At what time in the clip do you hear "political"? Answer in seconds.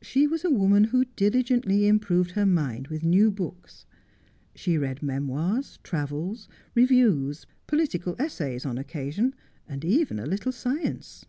7.66-8.14